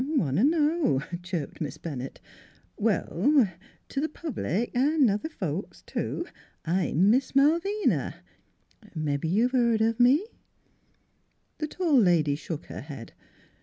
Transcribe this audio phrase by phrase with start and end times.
[0.01, 2.19] "I want t' know!" chirped Miss Bennett."
[2.85, 3.47] Well,
[3.87, 6.25] t' th' public, an' other folks too,
[6.65, 8.15] I'm Miss Malvina.
[8.95, 10.25] Mebbe you've heared o' me."
[11.59, 13.13] The tall lady shook her head.